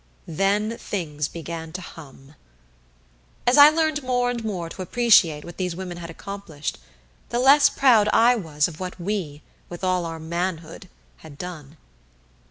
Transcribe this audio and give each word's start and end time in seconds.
Then 0.25 0.79
things 0.79 1.27
began 1.27 1.71
to 1.73 1.81
hum. 1.81 2.33
As 3.45 3.55
I 3.55 3.69
learned 3.69 4.01
more 4.01 4.31
and 4.31 4.43
more 4.43 4.67
to 4.67 4.81
appreciate 4.81 5.45
what 5.45 5.57
these 5.57 5.75
women 5.75 5.97
had 5.97 6.09
accomplished, 6.09 6.79
the 7.29 7.37
less 7.37 7.69
proud 7.69 8.09
I 8.11 8.35
was 8.35 8.67
of 8.67 8.79
what 8.79 8.99
we, 8.99 9.43
with 9.69 9.83
all 9.83 10.07
our 10.07 10.19
manhood, 10.19 10.89
had 11.17 11.37
done. 11.37 11.77